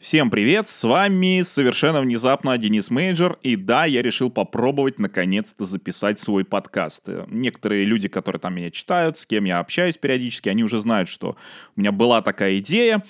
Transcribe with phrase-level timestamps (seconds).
[0.00, 6.18] Всем привет, с вами совершенно внезапно Денис Мейджор, и да, я решил попробовать наконец-то записать
[6.18, 7.02] свой подкаст.
[7.26, 11.36] Некоторые люди, которые там меня читают, с кем я общаюсь периодически, они уже знают, что
[11.76, 13.04] у меня была такая идея,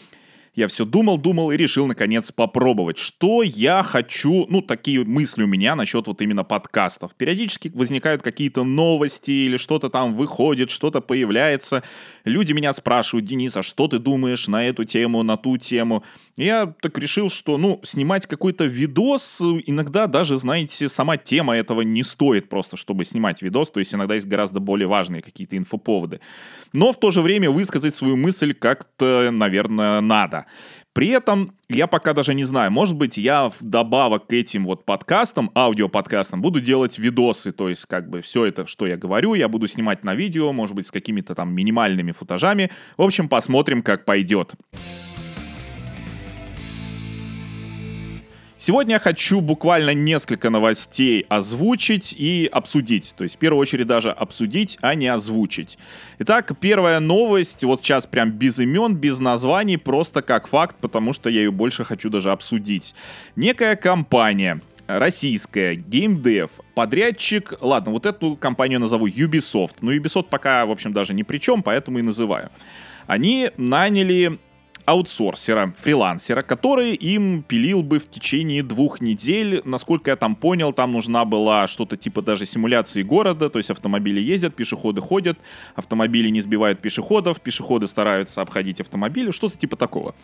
[0.54, 2.98] я все думал, думал и решил, наконец, попробовать.
[2.98, 7.14] Что я хочу, ну, такие мысли у меня насчет вот именно подкастов.
[7.14, 11.82] Периодически возникают какие-то новости или что-то там выходит, что-то появляется.
[12.24, 16.04] Люди меня спрашивают, Денис, а что ты думаешь на эту тему, на ту тему?
[16.36, 22.02] Я так решил, что, ну, снимать какой-то видос, иногда даже, знаете, сама тема этого не
[22.02, 26.20] стоит просто, чтобы снимать видос, то есть иногда есть гораздо более важные какие-то инфоповоды.
[26.72, 30.39] Но в то же время высказать свою мысль как-то, наверное, надо.
[30.92, 35.50] При этом я пока даже не знаю, может быть, я вдобавок к этим вот подкастам,
[35.54, 39.66] аудиоподкастам, буду делать видосы, то есть как бы все это, что я говорю, я буду
[39.68, 42.70] снимать на видео, может быть, с какими-то там минимальными футажами.
[42.96, 44.54] В общем, посмотрим, как пойдет.
[48.62, 53.14] Сегодня я хочу буквально несколько новостей озвучить и обсудить.
[53.16, 55.78] То есть, в первую очередь, даже обсудить, а не озвучить.
[56.18, 61.30] Итак, первая новость, вот сейчас прям без имен, без названий, просто как факт, потому что
[61.30, 62.94] я ее больше хочу даже обсудить.
[63.34, 70.70] Некая компания, российская, GameDev, подрядчик, ладно, вот эту компанию назову Ubisoft, но Ubisoft пока, в
[70.70, 72.50] общем, даже ни при чем, поэтому и называю.
[73.06, 74.38] Они наняли
[74.90, 79.62] аутсорсера, фрилансера, который им пилил бы в течение двух недель.
[79.64, 84.20] Насколько я там понял, там нужна была что-то типа даже симуляции города, то есть автомобили
[84.20, 85.38] ездят, пешеходы ходят,
[85.76, 90.16] автомобили не сбивают пешеходов, пешеходы стараются обходить автомобили, что-то типа такого.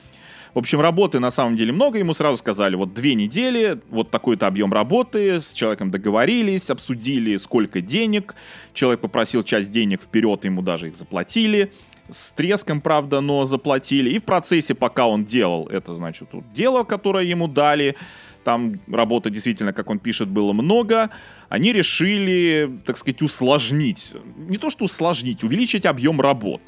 [0.56, 4.46] В общем, работы на самом деле много, ему сразу сказали, вот две недели, вот такой-то
[4.46, 8.34] объем работы, с человеком договорились, обсудили, сколько денег,
[8.72, 11.72] человек попросил часть денег вперед, ему даже их заплатили,
[12.08, 14.08] с треском, правда, но заплатили.
[14.08, 17.94] И в процессе, пока он делал это, значит, дело, которое ему дали,
[18.42, 21.10] там работы действительно, как он пишет, было много,
[21.50, 24.14] они решили, так сказать, усложнить.
[24.36, 26.62] Не то, что усложнить, увеличить объем работ.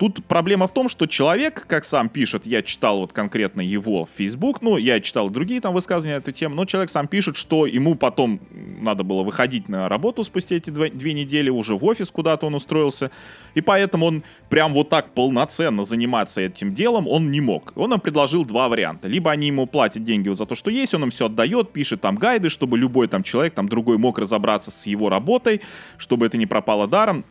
[0.00, 4.08] Тут проблема в том, что человек, как сам пишет, я читал вот конкретно его в
[4.16, 7.66] Facebook, ну, я читал другие там высказывания на эту тему, но человек сам пишет, что
[7.66, 8.40] ему потом
[8.80, 12.54] надо было выходить на работу спустя эти две, две недели, уже в офис куда-то он
[12.54, 13.10] устроился,
[13.52, 17.74] и поэтому он прям вот так полноценно заниматься этим делом он не мог.
[17.76, 19.06] Он нам предложил два варианта.
[19.06, 22.16] Либо они ему платят деньги за то, что есть, он им все отдает, пишет там
[22.16, 25.60] гайды, чтобы любой там человек, там другой мог разобраться с его работой,
[25.98, 27.26] чтобы это не пропало даром,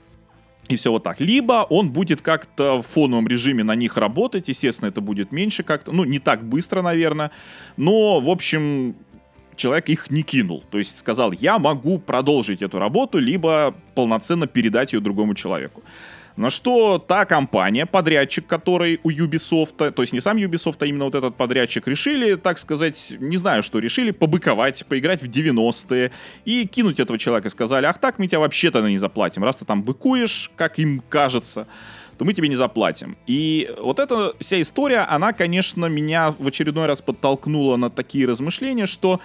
[0.69, 1.19] и все вот так.
[1.19, 5.91] Либо он будет как-то в фоновом режиме на них работать, естественно, это будет меньше как-то,
[5.91, 7.31] ну, не так быстро, наверное,
[7.75, 8.96] но, в общем,
[9.56, 10.63] человек их не кинул.
[10.69, 15.84] То есть сказал, я могу продолжить эту работу, либо полноценно передать ее другому человеку.
[16.39, 21.03] На что та компания, подрядчик, который у Ubisoft, то есть не сам Ubisoft, а именно
[21.03, 26.11] вот этот подрядчик, решили, так сказать, не знаю, что решили, побыковать, поиграть в 90-е
[26.45, 27.49] и кинуть этого человека.
[27.49, 29.44] Сказали, ах так, мы тебя вообще-то не заплатим.
[29.44, 31.67] Раз ты там быкуешь, как им кажется,
[32.17, 33.17] то мы тебе не заплатим.
[33.28, 38.85] И вот эта вся история, она, конечно, меня в очередной раз подтолкнула на такие размышления,
[38.85, 39.19] что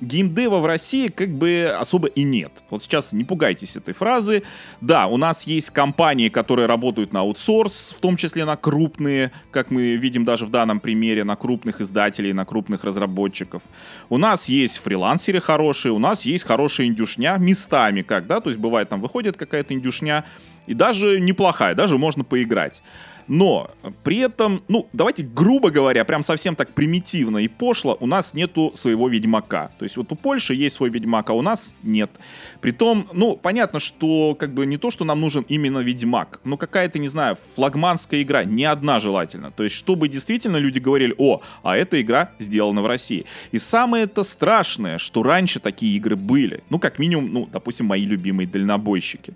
[0.00, 2.52] геймдева в России как бы особо и нет.
[2.70, 4.42] Вот сейчас не пугайтесь этой фразы.
[4.80, 9.70] Да, у нас есть компании, которые работают на аутсорс, в том числе на крупные, как
[9.70, 13.62] мы видим даже в данном примере, на крупных издателей, на крупных разработчиков.
[14.08, 18.58] У нас есть фрилансеры хорошие, у нас есть хорошая индюшня местами, как, да, то есть
[18.60, 20.24] бывает там выходит какая-то индюшня,
[20.66, 22.82] и даже неплохая, даже можно поиграть.
[23.30, 23.70] Но
[24.02, 28.72] при этом, ну, давайте грубо говоря, прям совсем так примитивно и пошло, у нас нету
[28.74, 29.70] своего Ведьмака.
[29.78, 32.10] То есть вот у Польши есть свой Ведьмак, а у нас нет.
[32.60, 36.98] Притом, ну, понятно, что как бы не то, что нам нужен именно Ведьмак, но какая-то,
[36.98, 39.52] не знаю, флагманская игра, не одна желательно.
[39.52, 43.26] То есть чтобы действительно люди говорили, о, а эта игра сделана в России.
[43.52, 46.64] И самое это страшное, что раньше такие игры были.
[46.68, 49.34] Ну, как минимум, ну, допустим, мои любимые дальнобойщики.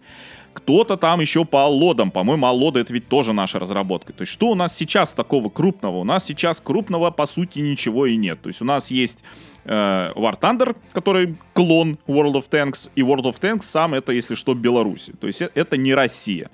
[0.54, 2.10] Кто-то там еще по Аллодам.
[2.10, 4.12] По-моему, Аллоды это ведь тоже наша разработка.
[4.12, 5.98] То есть что у нас сейчас такого крупного?
[5.98, 8.40] У нас сейчас крупного, по сути, ничего и нет.
[8.40, 9.24] То есть у нас есть
[9.64, 14.36] э, War Thunder, который клон World of Tanks, и World of Tanks сам это, если
[14.36, 15.12] что, Беларуси.
[15.20, 16.50] То есть э, это не Россия.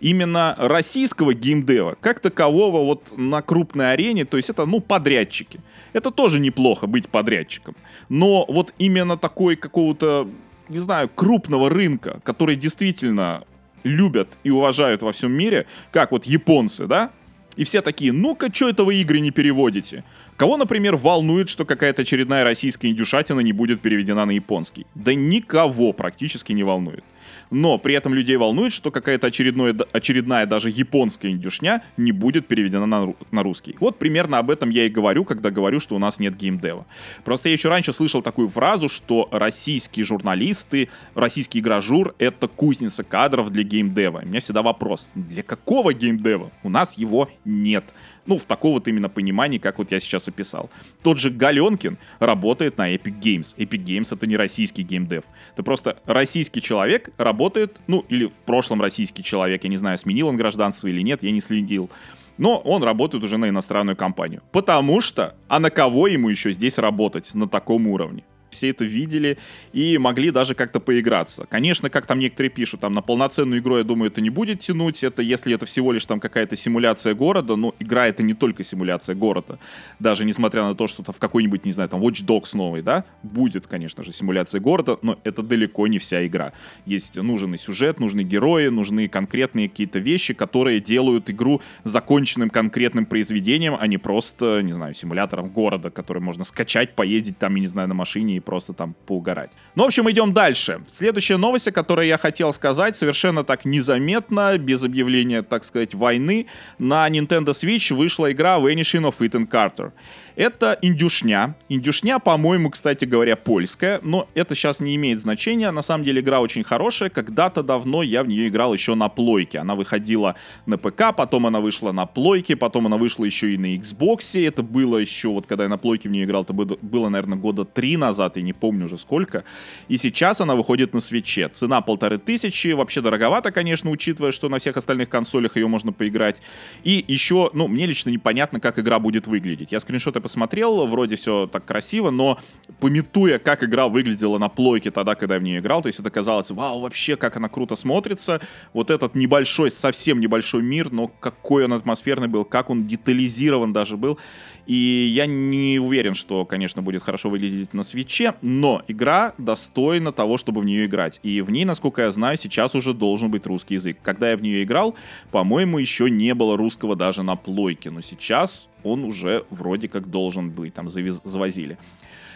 [0.00, 5.58] Именно российского геймдева, как такового вот на крупной арене, то есть это, ну, подрядчики.
[5.92, 7.74] Это тоже неплохо быть подрядчиком.
[8.08, 10.28] Но вот именно такой какого-то
[10.68, 13.44] не знаю, крупного рынка, который действительно
[13.84, 17.10] любят и уважают во всем мире, как вот японцы, да?
[17.56, 20.04] И все такие, ну-ка, что это вы игры не переводите?
[20.38, 24.86] Кого, например, волнует, что какая-то очередная российская индюшатина не будет переведена на японский?
[24.94, 27.02] Да никого практически не волнует
[27.50, 32.86] но при этом людей волнует, что какая-то очередная, очередная даже японская индюшня не будет переведена
[32.86, 33.76] на, на русский.
[33.80, 36.86] Вот примерно об этом я и говорю, когда говорю, что у нас нет геймдева.
[37.24, 43.50] Просто я еще раньше слышал такую фразу, что российские журналисты, российский игражур— это кузница кадров
[43.50, 44.20] для геймдева.
[44.24, 46.50] У меня всегда вопрос, для какого геймдева?
[46.62, 47.84] У нас его нет.
[48.28, 50.68] Ну, в такого вот именно понимании, как вот я сейчас описал.
[51.02, 53.56] Тот же Галенкин работает на Epic Games.
[53.56, 55.24] Epic Games— это не российский геймдев.
[55.54, 60.28] Это просто российский человек работает, ну, или в прошлом российский человек, я не знаю, сменил
[60.28, 61.90] он гражданство или нет, я не следил.
[62.36, 64.42] Но он работает уже на иностранную компанию.
[64.52, 68.24] Потому что, а на кого ему еще здесь работать на таком уровне?
[68.50, 69.38] Все это видели
[69.72, 71.46] и могли даже как-то поиграться.
[71.48, 75.04] Конечно, как там некоторые пишут, там на полноценную игру, я думаю, это не будет тянуть.
[75.04, 79.14] Это если это всего лишь там какая-то симуляция города, но игра это не только симуляция
[79.14, 79.58] города.
[79.98, 83.04] Даже несмотря на то, что там в какой-нибудь, не знаю, там Watch Dogs новый, да,
[83.22, 86.52] будет, конечно же, симуляция города, но это далеко не вся игра.
[86.86, 93.06] Есть нужен и сюжет, нужны герои, нужны конкретные какие-то вещи, которые делают игру законченным конкретным
[93.06, 97.66] произведением, а не просто, не знаю, симулятором города, который можно скачать, поездить там, я не
[97.66, 99.52] знаю, на машине и просто там поугарать.
[99.74, 100.80] Ну, в общем, идем дальше.
[100.88, 106.46] Следующая новость, о которой я хотел сказать, совершенно так незаметно, без объявления, так сказать, войны,
[106.78, 109.92] на Nintendo Switch вышла игра Vanishing of Ethan Carter.
[110.36, 111.56] Это индюшня.
[111.68, 115.70] Индюшня, по-моему, кстати говоря, польская, но это сейчас не имеет значения.
[115.72, 117.10] На самом деле игра очень хорошая.
[117.10, 119.58] Когда-то давно я в нее играл еще на плойке.
[119.58, 123.74] Она выходила на ПК, потом она вышла на плойке, потом она вышла еще и на
[123.76, 124.46] Xbox.
[124.46, 127.64] Это было еще, вот когда я на плойке в нее играл, это было, наверное, года
[127.64, 129.44] три назад, я не помню уже сколько.
[129.88, 131.48] И сейчас она выходит на свече.
[131.48, 136.40] Цена полторы тысячи, вообще дороговато, конечно, учитывая, что на всех остальных консолях ее можно поиграть.
[136.84, 139.72] И еще, ну, мне лично непонятно, как игра будет выглядеть.
[139.72, 142.38] Я скриншоты посмотрел, вроде все так красиво, но
[142.80, 146.10] пометуя, как игра выглядела на плойке тогда, когда я в нее играл, то есть это
[146.10, 148.40] казалось, вау, вообще, как она круто смотрится.
[148.72, 153.96] Вот этот небольшой, совсем небольшой мир, но какой он атмосферный был, как он детализирован даже
[153.96, 154.18] был.
[154.68, 160.36] И я не уверен, что, конечно, будет хорошо выглядеть на свече, но игра достойна того,
[160.36, 161.20] чтобы в нее играть.
[161.22, 163.96] И в ней, насколько я знаю, сейчас уже должен быть русский язык.
[164.02, 164.94] Когда я в нее играл,
[165.30, 170.50] по-моему, еще не было русского даже на плойке, но сейчас он уже вроде как должен
[170.50, 171.78] быть, там завез, завозили.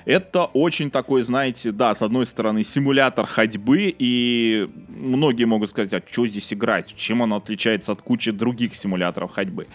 [0.05, 6.03] Это очень такой, знаете, да, с одной стороны, симулятор ходьбы, и многие могут сказать, а
[6.11, 9.69] что здесь играть, чем он отличается от кучи других симуляторов ходьбы.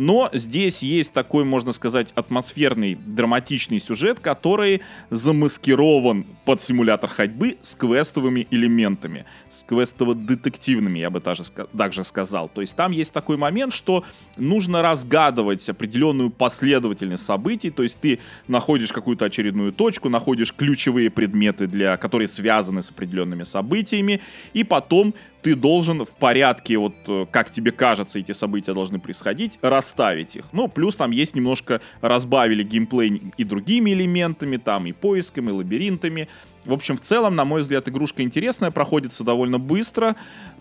[0.00, 4.80] Но здесь есть такой, можно сказать, атмосферный, драматичный сюжет, который
[5.10, 11.42] замаскирован под симулятор ходьбы с квестовыми элементами, с квестово-детективными, я бы даже
[11.76, 12.48] также сказал.
[12.48, 14.02] То есть там есть такой момент, что
[14.38, 21.66] нужно разгадывать определенную последовательность событий, то есть ты находишь какую-то очередную точку, находишь ключевые предметы,
[21.66, 24.22] для, которые связаны с определенными событиями,
[24.54, 25.12] и потом
[25.42, 30.44] ты должен в порядке, вот э, как тебе кажется, эти события должны происходить, расставить их.
[30.52, 36.28] Ну, плюс там есть немножко разбавили геймплей и другими элементами, там и поисками, и лабиринтами.
[36.64, 40.14] В общем, в целом, на мой взгляд, игрушка интересная, проходится довольно быстро,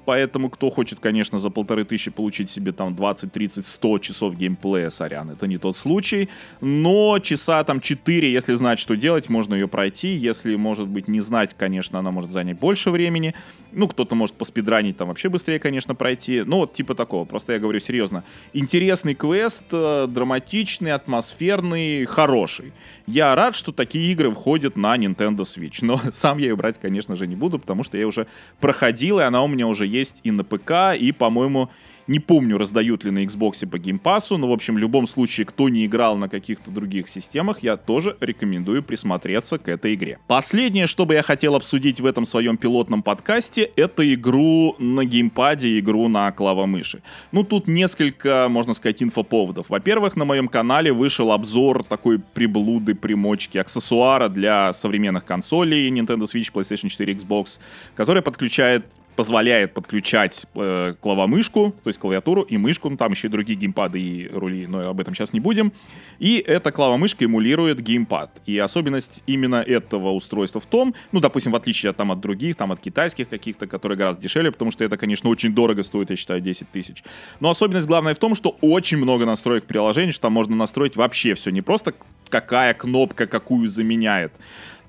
[0.05, 4.91] поэтому кто хочет, конечно, за полторы тысячи получить себе там 20, 30, 100 часов геймплея,
[4.91, 6.29] сорян, это не тот случай,
[6.61, 11.19] но часа там 4, если знать, что делать, можно ее пройти, если, может быть, не
[11.19, 13.35] знать, конечно, она может занять больше времени,
[13.73, 17.59] ну, кто-то может поспидранить там вообще быстрее, конечно, пройти, ну, вот типа такого, просто я
[17.59, 18.23] говорю серьезно.
[18.53, 22.71] Интересный квест, э, драматичный, атмосферный, хороший.
[23.05, 27.15] Я рад, что такие игры входят на Nintendo Switch но сам я ее брать, конечно
[27.15, 28.27] же, не буду, потому что я уже
[28.59, 31.69] проходил, и она у меня уже есть и на ПК, и, по-моему,
[32.09, 35.69] не помню, раздают ли на Xbox по геймпасу, но, в общем, в любом случае, кто
[35.69, 40.17] не играл на каких-то других системах, я тоже рекомендую присмотреться к этой игре.
[40.27, 45.77] Последнее, что бы я хотел обсудить в этом своем пилотном подкасте, это игру на геймпаде,
[45.77, 47.03] игру на клавомыши.
[47.31, 49.69] Ну, тут несколько, можно сказать, инфоповодов.
[49.69, 56.51] Во-первых, на моем канале вышел обзор такой приблуды, примочки, аксессуара для современных консолей Nintendo Switch,
[56.51, 57.59] PlayStation 4, Xbox,
[57.95, 58.87] который подключает
[59.19, 63.99] позволяет подключать э, клавомышку, то есть клавиатуру и мышку, ну, там еще и другие геймпады
[63.99, 65.73] и рули, но об этом сейчас не будем.
[66.19, 68.41] И эта клавомышка эмулирует геймпад.
[68.45, 72.71] И особенность именно этого устройства в том, ну, допустим, в отличие там, от других, там,
[72.71, 76.39] от китайских каких-то, которые гораздо дешевле, потому что это, конечно, очень дорого стоит, я считаю,
[76.39, 77.03] 10 тысяч.
[77.41, 81.33] Но особенность главная в том, что очень много настроек приложений, что там можно настроить вообще
[81.33, 81.93] все, не просто
[82.29, 84.31] какая кнопка какую заменяет,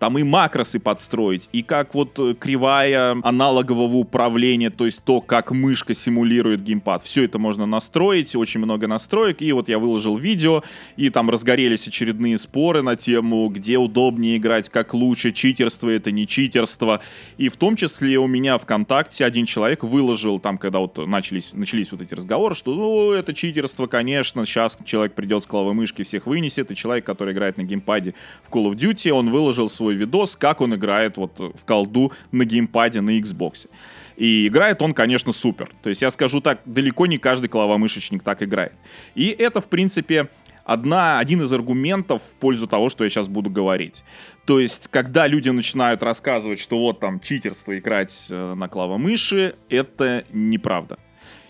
[0.00, 5.52] там и макросы подстроить, и как вот э, кривая аналогового управления, то есть то, как
[5.52, 7.02] мышка симулирует геймпад.
[7.02, 10.64] Все это можно настроить, очень много настроек, и вот я выложил видео,
[10.96, 16.26] и там разгорелись очередные споры на тему, где удобнее играть, как лучше, читерство это не
[16.26, 17.02] читерство.
[17.36, 21.92] И в том числе у меня ВКонтакте один человек выложил, там, когда вот начались, начались
[21.92, 26.26] вот эти разговоры, что, ну, это читерство, конечно, сейчас человек придет с клавой мышки, всех
[26.26, 28.14] вынесет, и человек, который играет на геймпаде
[28.48, 32.44] в Call of Duty, он выложил свой видос, как он играет вот в колду на
[32.44, 33.68] геймпаде на Xbox.
[34.16, 35.70] И играет он, конечно, супер.
[35.82, 38.72] То есть я скажу так, далеко не каждый клавомышечник так играет.
[39.14, 40.28] И это, в принципе,
[40.64, 44.04] одна, один из аргументов в пользу того, что я сейчас буду говорить.
[44.44, 50.24] То есть, когда люди начинают рассказывать, что вот там читерство играть э, на клавомыши, это
[50.32, 50.98] неправда.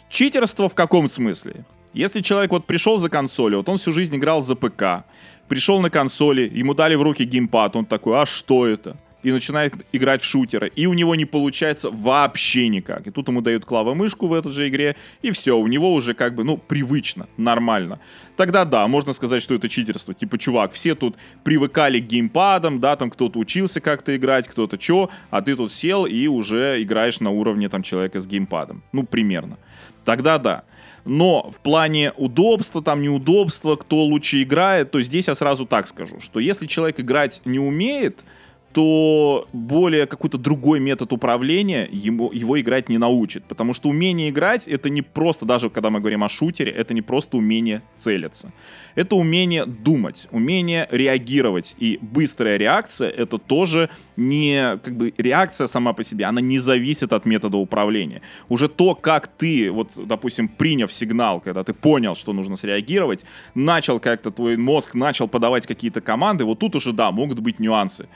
[0.08, 1.64] Читерство в каком смысле?
[1.92, 5.04] Если человек вот пришел за консолью, вот он всю жизнь играл за ПК,
[5.50, 8.96] пришел на консоли, ему дали в руки геймпад, он такой, а что это?
[9.22, 13.06] и начинает играть в шутеры, и у него не получается вообще никак.
[13.06, 16.34] И тут ему дают клавомышку в этой же игре, и все, у него уже как
[16.34, 18.00] бы, ну, привычно, нормально.
[18.36, 20.14] Тогда да, можно сказать, что это читерство.
[20.14, 25.10] Типа, чувак, все тут привыкали к геймпадам, да, там кто-то учился как-то играть, кто-то чё,
[25.30, 28.82] а ты тут сел и уже играешь на уровне там человека с геймпадом.
[28.92, 29.58] Ну, примерно.
[30.06, 30.64] Тогда да.
[31.04, 36.20] Но в плане удобства, там неудобства, кто лучше играет, то здесь я сразу так скажу,
[36.20, 38.24] что если человек играть не умеет,
[38.72, 43.44] то более какой-то другой метод управления ему, его играть не научит.
[43.44, 47.02] Потому что умение играть— это не просто, даже когда мы говорим о шутере, это не
[47.02, 48.52] просто умение целиться.
[48.94, 51.74] Это умение думать, умение реагировать.
[51.78, 54.78] И быстрая реакция— это тоже не...
[54.84, 58.22] Как бы реакция сама по себе, она не зависит от метода управления.
[58.48, 63.24] Уже то, как ты, вот, допустим, приняв сигнал, когда ты понял, что нужно среагировать,
[63.54, 68.08] начал как-то, твой мозг начал подавать какие-то команды, вот тут уже, да, могут быть нюансы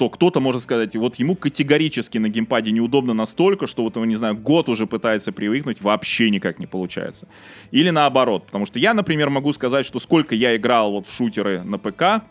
[0.00, 4.34] что кто-то может сказать, вот ему категорически на геймпаде неудобно настолько, что вот, не знаю,
[4.34, 7.28] год уже пытается привыкнуть, вообще никак не получается.
[7.70, 11.62] Или наоборот, потому что я, например, могу сказать, что сколько я играл вот в шутеры
[11.64, 12.24] на ПК,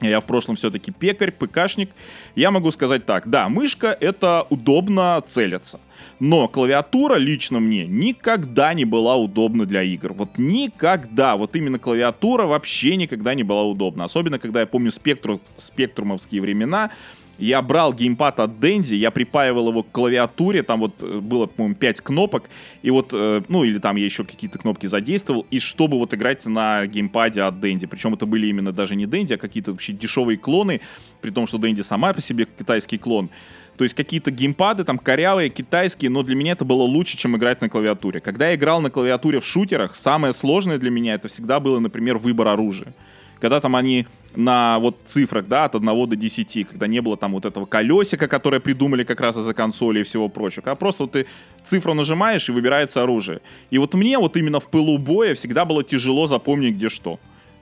[0.00, 1.90] я в прошлом все-таки пекарь, ПКшник.
[2.34, 5.80] Я могу сказать так, да, мышка это удобно целиться.
[6.20, 10.12] Но клавиатура лично мне никогда не была удобна для игр.
[10.12, 11.36] Вот никогда.
[11.36, 14.04] Вот именно клавиатура вообще никогда не была удобна.
[14.04, 16.90] Особенно, когда я помню спектру, спектрумовские времена.
[17.38, 21.74] Я брал геймпад от Dendy, я припаивал его к клавиатуре, там вот э, было, по-моему,
[21.74, 22.50] 5 кнопок,
[22.82, 26.44] и вот, э, ну, или там я еще какие-то кнопки задействовал, и чтобы вот играть
[26.46, 27.86] на геймпаде от Dendy.
[27.86, 30.82] Причем это были именно даже не Dendy, а какие-то вообще дешевые клоны,
[31.20, 33.30] при том, что Dendy сама по себе китайский клон.
[33.76, 37.60] То есть какие-то геймпады там корявые, китайские, но для меня это было лучше, чем играть
[37.60, 38.20] на клавиатуре.
[38.20, 42.18] Когда я играл на клавиатуре в шутерах, самое сложное для меня это всегда было, например,
[42.18, 42.94] выбор оружия
[43.42, 47.32] когда там они на вот цифрах, да, от 1 до 10, когда не было там
[47.32, 51.12] вот этого колесика, которое придумали как раз из-за консоли и всего прочего, а просто вот
[51.12, 51.26] ты
[51.64, 53.40] цифру нажимаешь и выбирается оружие.
[53.70, 57.18] И вот мне вот именно в пылу боя всегда было тяжело запомнить, где что.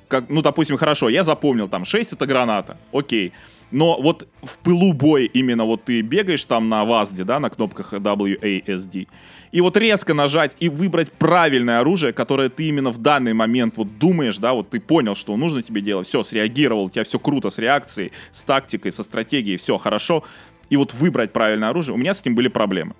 [0.08, 3.32] Как, ну, допустим, хорошо, я запомнил, там, 6 это граната, окей.
[3.70, 7.92] Но вот в пылу боя именно вот ты бегаешь там на ВАЗДе, да, на кнопках
[7.92, 9.06] WASD,
[9.52, 13.98] и вот резко нажать и выбрать правильное оружие, которое ты именно в данный момент вот
[13.98, 17.50] думаешь, да, вот ты понял, что нужно тебе делать, все, среагировал, у тебя все круто
[17.50, 20.24] с реакцией, с тактикой, со стратегией, все хорошо,
[20.68, 22.94] и вот выбрать правильное оружие, у меня с этим были проблемы.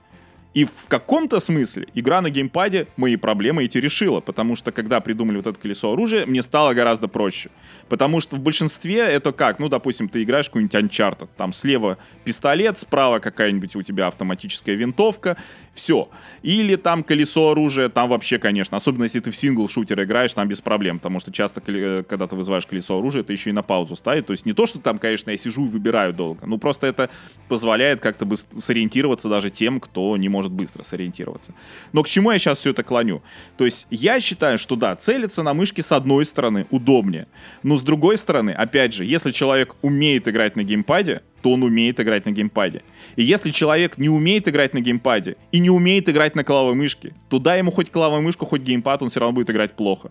[0.52, 5.36] И в каком-то смысле игра на геймпаде мои проблемы эти решила, потому что когда придумали
[5.36, 7.50] вот это колесо оружия, мне стало гораздо проще.
[7.88, 9.60] Потому что в большинстве это как?
[9.60, 15.36] Ну, допустим, ты играешь какой-нибудь Uncharted, там слева пистолет, справа какая-нибудь у тебя автоматическая винтовка,
[15.72, 16.08] все.
[16.42, 20.60] Или там колесо оружия, там вообще, конечно, особенно если ты в сингл-шутер играешь, там без
[20.60, 23.94] проблем, потому что часто, э, когда ты вызываешь колесо оружия, это еще и на паузу
[23.94, 24.26] ставит.
[24.26, 27.08] То есть не то, что там, конечно, я сижу и выбираю долго, ну просто это
[27.48, 31.52] позволяет как-то бы сориентироваться даже тем, кто не может может быстро сориентироваться.
[31.92, 33.22] Но к чему я сейчас все это клоню?
[33.58, 37.26] То есть я считаю, что да, целиться на мышке с одной стороны удобнее,
[37.62, 42.00] но с другой стороны, опять же, если человек умеет играть на геймпаде, то он умеет
[42.00, 42.82] играть на геймпаде.
[43.16, 47.14] И если человек не умеет играть на геймпаде и не умеет играть на клавовой мышке,
[47.28, 50.10] то дай ему хоть клавовую мышку, хоть геймпад, он все равно будет играть плохо.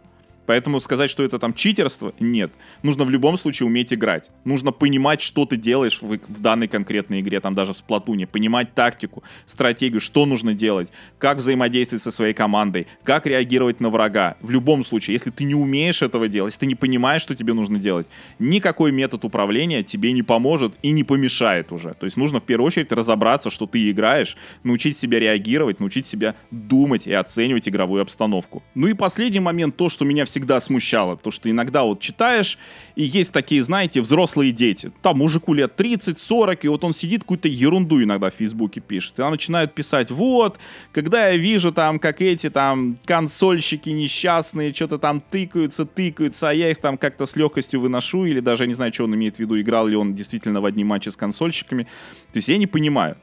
[0.50, 2.52] Поэтому сказать, что это там читерство, нет.
[2.82, 4.32] Нужно в любом случае уметь играть.
[4.46, 8.26] Нужно понимать, что ты делаешь в, в данной конкретной игре, там даже в сплатуне.
[8.26, 10.90] Понимать тактику, стратегию, что нужно делать,
[11.20, 14.38] как взаимодействовать со своей командой, как реагировать на врага.
[14.42, 17.54] В любом случае, если ты не умеешь этого делать, если ты не понимаешь, что тебе
[17.54, 18.08] нужно делать,
[18.40, 21.94] никакой метод управления тебе не поможет и не помешает уже.
[21.94, 26.34] То есть нужно в первую очередь разобраться, что ты играешь, научить себя реагировать, научить себя
[26.50, 28.64] думать и оценивать игровую обстановку.
[28.74, 32.58] Ну и последний момент, то, что меня всегда всегда смущало, потому что иногда вот читаешь,
[32.96, 34.92] и есть такие, знаете, взрослые дети.
[35.02, 39.20] Там мужику лет 30-40, и вот он сидит, какую-то ерунду иногда в Фейсбуке пишет.
[39.20, 40.58] И он начинает писать, вот,
[40.94, 46.72] когда я вижу там, как эти там консольщики несчастные что-то там тыкаются, тыкаются, а я
[46.72, 49.40] их там как-то с легкостью выношу, или даже, я не знаю, что он имеет в
[49.40, 51.84] виду, играл ли он действительно в одни матчи с консольщиками.
[52.32, 53.18] То есть я не понимаю.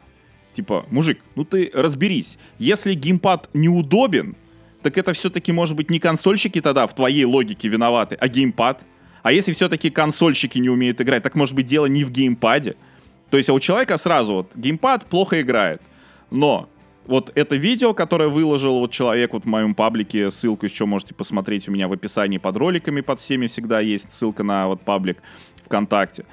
[0.54, 2.38] Типа, мужик, ну ты разберись.
[2.58, 4.37] Если геймпад неудобен,
[4.83, 8.85] так это все-таки может быть не консольщики тогда в твоей логике виноваты, а геймпад.
[9.23, 12.76] А если все-таки консольщики не умеют играть, так может быть дело не в геймпаде.
[13.30, 15.83] То есть а у человека сразу вот геймпад плохо играет.
[16.30, 16.68] Но
[17.06, 21.68] вот это видео, которое выложил вот человек вот в моем паблике, ссылку еще можете посмотреть
[21.68, 25.18] у меня в описании под роликами, под всеми всегда есть ссылка на вот паблик
[25.64, 26.25] ВКонтакте.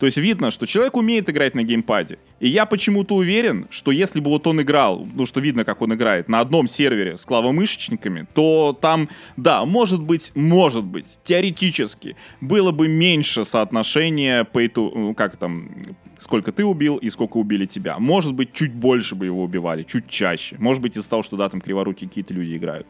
[0.00, 2.18] То есть видно, что человек умеет играть на геймпаде.
[2.40, 5.92] И я почему-то уверен, что если бы вот он играл, ну что видно, как он
[5.92, 12.72] играет, на одном сервере с клавомышечниками, то там, да, может быть, может быть, теоретически, было
[12.72, 15.70] бы меньше соотношения pay to, ну, как там,
[16.18, 17.98] сколько ты убил и сколько убили тебя.
[17.98, 20.56] Может быть, чуть больше бы его убивали, чуть чаще.
[20.58, 22.86] Может быть, из-за того, что, да, там криворукие какие-то люди играют.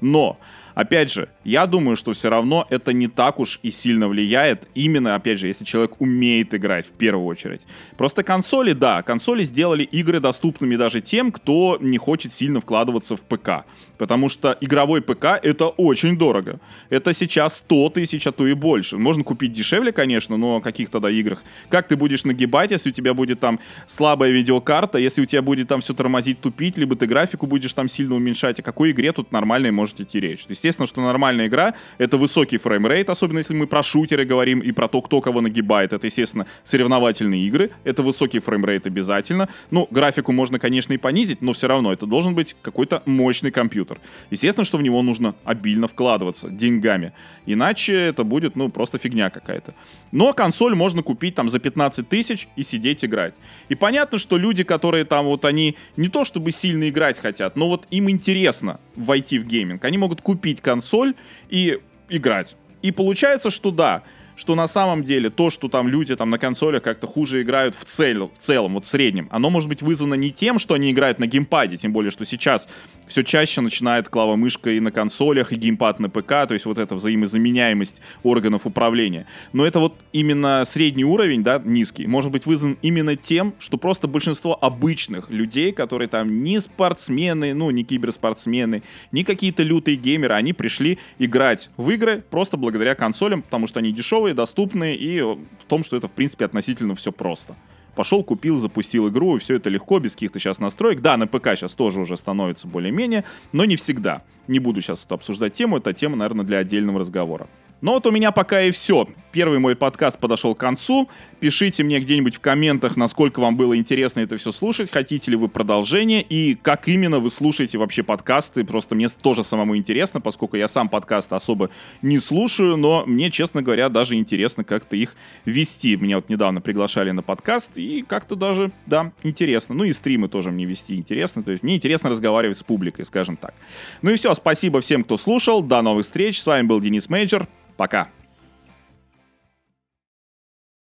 [0.00, 0.38] Но
[0.74, 5.14] Опять же, я думаю, что все равно это не так уж и сильно влияет, именно,
[5.14, 7.60] опять же, если человек умеет играть в первую очередь.
[7.96, 13.22] Просто консоли, да, консоли сделали игры доступными даже тем, кто не хочет сильно вкладываться в
[13.22, 13.66] ПК.
[13.98, 16.58] Потому что игровой ПК это очень дорого.
[16.90, 18.98] Это сейчас 100 тысяч, а то и больше.
[18.98, 21.44] Можно купить дешевле, конечно, но о каких тогда играх?
[21.68, 25.68] Как ты будешь нагибать, если у тебя будет там слабая видеокарта, если у тебя будет
[25.68, 29.30] там все тормозить, тупить, либо ты графику будешь там сильно уменьшать, о какой игре тут
[29.30, 30.46] нормальной может идти речь?
[30.64, 34.88] Естественно, что нормальная игра— это высокий фреймрейт, особенно если мы про шутеры говорим и про
[34.88, 35.92] то, кто кого нагибает.
[35.92, 39.48] Это, естественно, соревновательные игры, это высокий фреймрейт обязательно.
[39.70, 44.00] Ну, графику можно, конечно, и понизить, но все равно это должен быть какой-то мощный компьютер.
[44.30, 47.12] Естественно, что в него нужно обильно вкладываться деньгами.
[47.46, 49.74] Иначе это будет, ну, просто фигня какая-то.
[50.12, 53.34] Но консоль можно купить там за 15 тысяч и сидеть играть.
[53.68, 57.68] И понятно, что люди, которые там вот они не то чтобы сильно играть хотят, но
[57.68, 59.84] вот им интересно войти в гейминг.
[59.84, 61.14] Они могут купить консоль
[61.48, 62.56] и играть.
[62.82, 64.02] И получается, что да,
[64.36, 67.84] что на самом деле то, что там люди там на консолях как-то хуже играют в,
[67.84, 71.18] цель, в целом, вот в среднем, оно может быть вызвано не тем, что они играют
[71.18, 72.68] на геймпаде, тем более, что сейчас
[73.06, 76.94] все чаще начинает клава-мышка и на консолях, и геймпад на ПК, то есть вот эта
[76.94, 79.26] взаимозаменяемость органов управления.
[79.52, 84.08] Но это вот именно средний уровень, да, низкий, может быть вызван именно тем, что просто
[84.08, 90.52] большинство обычных людей, которые там не спортсмены, ну, не киберспортсмены, не какие-то лютые геймеры, они
[90.52, 93.92] пришли играть в игры просто благодаря консолям, потому что они
[94.24, 97.54] дешевые, доступные, и в том, что это, в принципе, относительно все просто.
[97.94, 101.00] Пошел, купил, запустил игру, и все это легко, без каких-то сейчас настроек.
[101.00, 104.22] Да, на ПК сейчас тоже уже становится более-менее, но не всегда.
[104.48, 107.46] Не буду сейчас это обсуждать тему, это тема, наверное, для отдельного разговора.
[107.80, 109.06] Но вот у меня пока и все.
[109.34, 111.08] Первый мой подкаст подошел к концу.
[111.40, 114.92] Пишите мне где-нибудь в комментах, насколько вам было интересно это все слушать.
[114.92, 118.62] Хотите ли вы продолжение и как именно вы слушаете вообще подкасты.
[118.62, 121.70] Просто мне тоже самому интересно, поскольку я сам подкасты особо
[122.00, 125.96] не слушаю, но мне, честно говоря, даже интересно как-то их вести.
[125.96, 129.74] Меня вот недавно приглашали на подкаст и как-то даже, да, интересно.
[129.74, 131.42] Ну и стримы тоже мне вести интересно.
[131.42, 133.54] То есть мне интересно разговаривать с публикой, скажем так.
[134.00, 135.60] Ну и все, спасибо всем, кто слушал.
[135.60, 136.40] До новых встреч.
[136.40, 137.48] С вами был Денис Мейджор.
[137.76, 138.10] Пока.